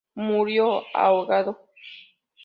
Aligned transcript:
Murió 0.15 0.81
ahogado. 0.95 1.59